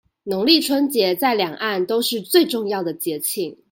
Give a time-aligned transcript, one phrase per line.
[0.25, 3.55] 農曆春節在兩岸都是最重要的節慶